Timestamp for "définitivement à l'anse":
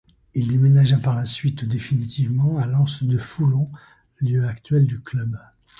1.63-3.03